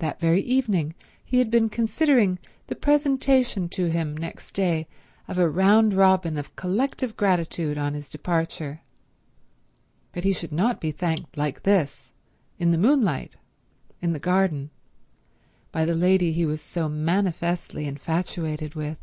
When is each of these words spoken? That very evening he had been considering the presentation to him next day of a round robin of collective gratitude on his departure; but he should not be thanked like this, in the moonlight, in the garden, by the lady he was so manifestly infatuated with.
That 0.00 0.20
very 0.20 0.42
evening 0.42 0.94
he 1.24 1.38
had 1.38 1.50
been 1.50 1.70
considering 1.70 2.38
the 2.66 2.74
presentation 2.74 3.70
to 3.70 3.86
him 3.86 4.14
next 4.14 4.52
day 4.52 4.86
of 5.28 5.38
a 5.38 5.48
round 5.48 5.94
robin 5.94 6.36
of 6.36 6.54
collective 6.56 7.16
gratitude 7.16 7.78
on 7.78 7.94
his 7.94 8.10
departure; 8.10 8.82
but 10.12 10.24
he 10.24 10.32
should 10.34 10.52
not 10.52 10.78
be 10.78 10.90
thanked 10.90 11.38
like 11.38 11.62
this, 11.62 12.12
in 12.58 12.70
the 12.70 12.76
moonlight, 12.76 13.36
in 14.02 14.12
the 14.12 14.18
garden, 14.18 14.68
by 15.72 15.86
the 15.86 15.94
lady 15.94 16.34
he 16.34 16.44
was 16.44 16.60
so 16.60 16.86
manifestly 16.86 17.86
infatuated 17.86 18.74
with. 18.74 18.98